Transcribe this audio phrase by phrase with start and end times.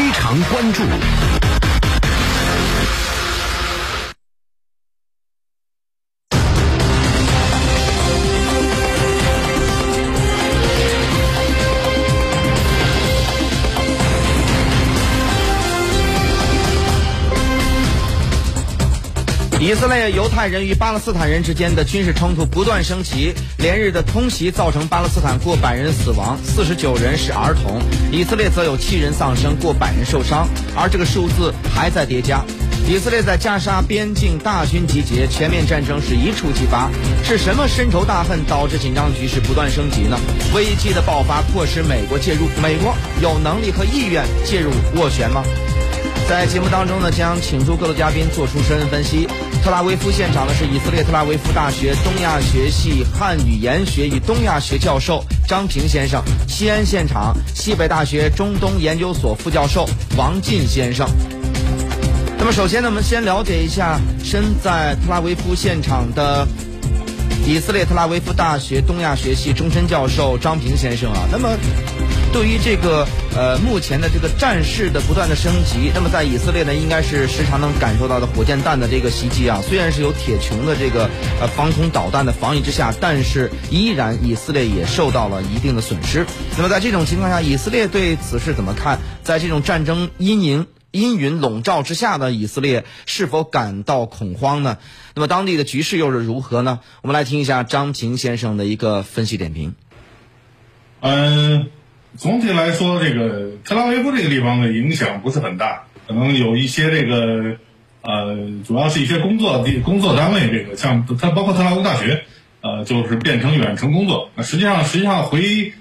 [0.00, 1.49] 非常关注。
[19.60, 27.78] 以色列犹太人与巴勒斯坦人之间的军事冲突不断升级，连日的空袭造成巴勒斯坦过百人死亡，四十九人是儿童；
[28.10, 32.42] 以色列则有七人丧生，过百人受伤，而这个数字还在叠加。
[32.88, 36.88] 以色列在加沙边境大军集结，全面战争是一触即发。
[37.22, 40.18] 是什么深仇大恨导致紧张局势不断升级呢？
[40.54, 45.44] 危机的爆发迫使美国介入，美国有能力和意愿介入斡旋吗？
[46.26, 49.28] 在节目当中呢，将请出各路嘉宾做出深入分析。
[49.62, 61.06] 特拉维夫现场的是以色列特拉维夫大学东亚学系汉语言学与东亚学教授张平先生；西安现场西北大学中东研究所副教授王进先生。
[62.38, 66.48] 那么，首先呢，我们先了解一下身在特拉维夫现场的
[67.46, 71.28] 以色列特拉维夫大学东亚学系终身教授张平先生啊。
[71.30, 71.50] 那么，
[72.32, 79.60] 对于这个呃目前的这个战事的不断的升级，那么在以色列呢，应该是时常能感受到的火箭弹的这个袭击啊。
[79.62, 86.24] 虽然是有铁穹的这个呃防空导弹的防御之下，但是依然以色列也受到了一定的损失。
[86.56, 88.98] 那么在这种情况下，以色列对此事怎么看？
[89.22, 90.66] 在这种战争阴影。
[90.92, 94.78] 阴云笼罩之下的以色列是否感到恐慌呢？
[95.14, 96.80] 那么当地的局势又是如何呢？
[97.02, 99.76] 我们来听一下张平先生的一个分析点评。
[101.00, 101.68] 嗯，
[102.20, 107.56] 总体来说，这个特拉维夫这个地方的影响不是很大，可能有一些这个
[108.02, 112.24] 呃，主要是一些工作地工作单位，这个像它包括特拉维夫大学，
[112.60, 114.28] 呃，就是变成远程工作。
[114.34, 115.72] 那实际上，实际上回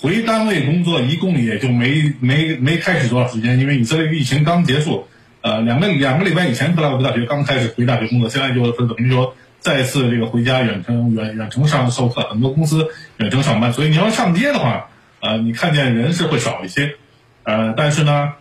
[0.00, 5.08] 回单位工作一共也就没没没开始多少时间，因为以色列疫情刚结束，
[5.40, 12.86] 呃，两个两个礼拜以前特拉维夫大学刚开始回大学工作，现在就是等于说再次这个回家远程远远程上授课，很多公司
[13.16, 16.96] 远程上班，所以你要上街的话，呃，你看见人是会少一些，
[17.42, 18.34] 呃，但是呢，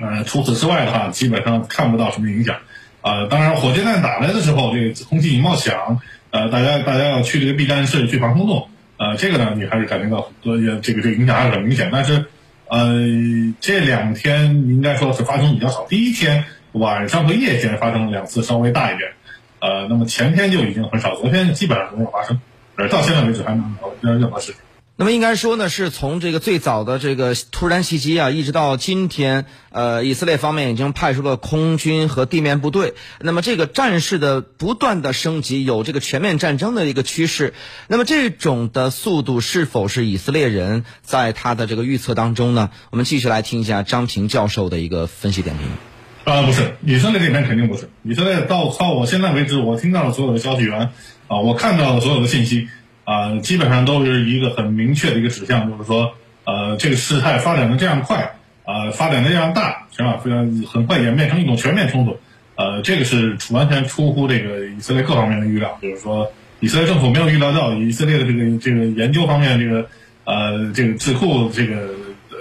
[0.00, 2.56] 呃，除此之外的话，基本上看不到什么影响，
[3.00, 6.00] 啊，当然火箭弹打来的时候，这个空气警报响，
[6.30, 8.68] 呃，大家大家要去这个避难室去防空洞。
[8.96, 11.88] 呃，这个呢，你还是感觉到多这个这个影响还是很明显。
[11.90, 12.26] 但是，
[12.68, 12.94] 呃，
[13.58, 15.86] 这两天应该说是发生比较少。
[15.88, 19.12] 第一天晚上和夜间发生了两次稍微大一点，
[19.60, 22.40] 呃，那么前天就已经很少，昨天基本上没有发生，
[22.76, 23.62] 而到现在为止还没
[24.02, 24.60] 有任何事情。
[25.00, 32.92] 那么应该说呢，是从这个最早的这个突然袭击啊，一直到今天，呃，以色列方面已经派出了空军和地面部队。
[33.18, 37.54] 那么这个战事的不断的升级，有这个全面战争的一个趋势。
[37.88, 42.68] 那么这种的速度是否是以色列人在他的这个预测当中呢？
[42.90, 45.66] 我们继续来听一下张平教授的一个分析点评。
[46.24, 47.88] 啊，不是，以色列这边肯定不是。
[48.04, 50.90] 以色列到到我现在为止，我听到了所有的消息源，
[51.26, 52.68] 啊，我看到了所有的信息。
[53.04, 60.18] 啊，基本上都是一个很明确的一个指向，就是说，呃，这个事态发展的这样快，啊，发展的这样大，是吧？
[60.22, 62.16] 非常很快演变成一种全面冲突，
[62.54, 65.78] 呃，这个是完全出乎这个以色列各方面的预料。
[65.82, 69.88] 就是说，以色列政府没有预料到，以色列的这个这个研究方面，这个
[70.24, 71.88] 呃，这个智库这个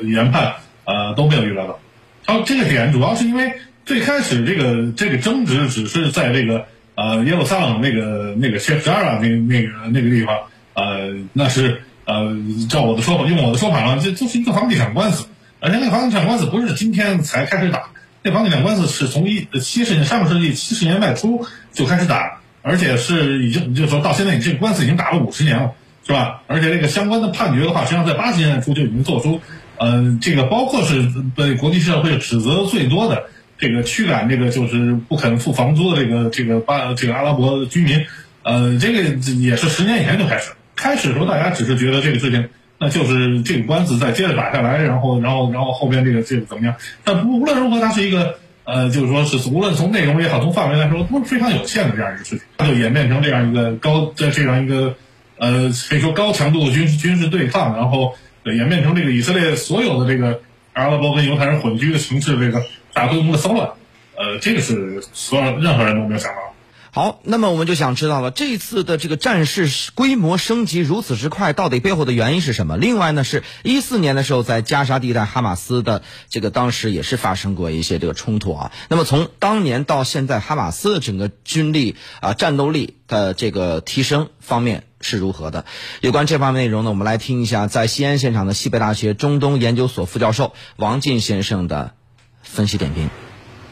[0.04, 0.54] 研判，
[0.84, 1.80] 呃，都没有预料到。
[2.26, 3.54] 然后这个点主要是因为
[3.86, 6.68] 最开始这个这个争执只是在这个
[7.00, 10.36] 呃耶路撒冷那个那个谢什加尔那那个那个地方。
[10.76, 12.34] 呃，那是呃，
[12.70, 15.26] 照我的说法，用我的说法呢，这就是一个房地产官司，
[15.60, 17.90] 而且那个房地产官司不是今天才开始打，
[18.24, 25.72] 那房地产官司是从一七十年上个世纪七十年代初就开始打，而且是已经就说到现在，你这个官司已经打了五十年了，
[26.08, 26.44] 是吧？
[26.48, 29.42] 而且这个相关的判决的话，实际上在八十年代初就已经做出，
[29.78, 33.26] 呃，这个包括是被国际社会指责最多的
[33.60, 38.06] 这个驱赶这个就是不肯付房租的这个这个巴这个阿拉伯居民，
[38.44, 39.02] 呃，这个
[39.34, 40.56] 也是十年以前就开始了。
[40.76, 46.76] 开始的时候，大家只是觉得这个事情，那就是这个官司再接着打下来，然后，然后，然后后边这个这个怎么样？
[47.04, 52.46] 但无论如何，它是一个呃，就是说是无论从内容也好，从范围来说，都是非常有限的这样一个事情。
[52.58, 54.96] 它就演变成这样一个高在这样一个
[55.38, 60.40] 呃，可以说高强度的军事军事对抗，然后演变成这个以色列所有的这个
[60.74, 63.70] 阿拉伯跟犹太人混居的城市，这个大规模的骚乱，
[64.16, 66.49] 呃，这个是所有任何人都没有想到。
[66.92, 72.78] 好，那么我们就想知道了，这次的这个战事规模升级如此之快，到底背后的原因是什么？
[72.78, 78.72] 另外呢，是一四年的时候，在加沙地带，哈马斯的这个当时也是发生过一些这个冲突啊。
[78.90, 85.66] 那么从当年到现在，哈马斯的整个军力啊、战斗力的这个提升方面是如何的？
[86.02, 91.94] 有关这方面内容呢，我们来听一下在西安现场的西北大学中东研究所副教授王进先生的
[92.42, 93.29] 分析点评。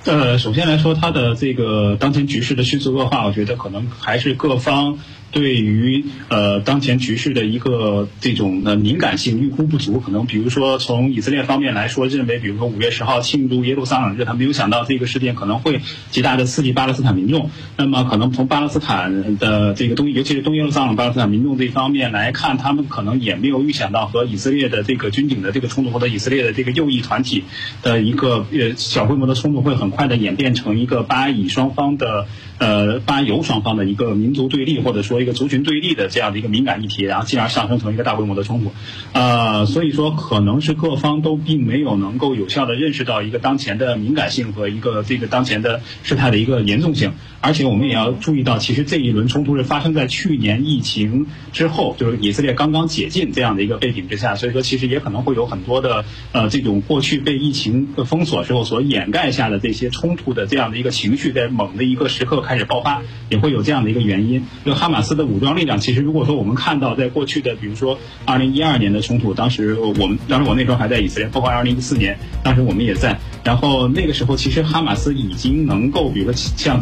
[0.08, 4.98] 呃，首先来说，它的这个当前局势的迅速恶化，我觉得可能还是各方。
[5.32, 15.82] 对于呃当前局势的一个这种呃敏感性预估不足，可能比如说从以色列方面来说，认为比如说五月十号庆祝耶路撒冷日，他没有想到这个事件可能会
[16.12, 17.50] 极大的刺激巴勒斯坦民众。
[17.76, 27.44] 那么可能从巴勒斯坦的这个东，尤其是东耶路撒冷巴勒斯坦民众这一方面来看，他们可能也没有预想到和以色列的这个军警的这个冲突，或者以色列的这个右翼团体
[27.84, 32.28] 的一个呃小规模的冲突，会很快的演变成一个巴以双方的
[32.60, 35.18] 呃巴犹双方的一个民族对立，或者说。
[35.18, 38.72] 一个族群对立的这样的一个敏感议题，然后进而上升成一个大规模的冲突，
[39.14, 47.14] 呃，所以说可能是各方都并没有能够有效的认识到一个当前的敏感性和一个这个当前的事态的一个严重性，
[47.48, 65.18] 而且我们也要注意到，其实这一轮冲突是发生在去年疫情之后，就是以色列刚刚解禁这样的一个背景之下，所以说其实也可能会有很多的呃这种过去被疫情封锁之后所掩盖下的这些冲突的这样的一个情绪，在猛的一个时刻开始爆发，也会有这样的一个原因，就哈马斯。
[65.18, 76.80] 的武装力量，其实如果说我们看到在过去的，比如说二零一二年的冲突，当时我们当时我那时候还在以色列，包括二零一四年，当时我们也在，然后那个时候其实哈马斯已经能够，比如说像。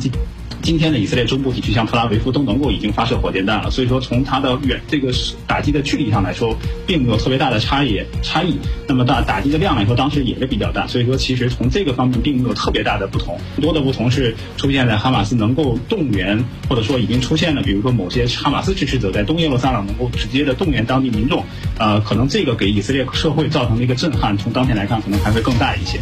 [0.61, 5.13] 今天的以色列中部地区，像特拉维夫都能够已经发射火箭弹了，所以说从它的远这个
[5.45, 6.57] 打击的距离上来说，
[6.87, 8.57] 并没有特别大的差异差异。
[8.87, 13.37] 那么大打击的量来说，当时也是比较大，所以说其实从这个方面并没有特别大的不同。
[13.61, 21.43] 多的不同是出现在哈马斯能够动员，或者说已经出现了，比如说某些哈马斯支持者在东耶路撒冷能够直接的动员当地民众，
[21.77, 25.99] 呃，可能这个给以色列社会造成的一个震撼，从当前来看可能还会更大一些。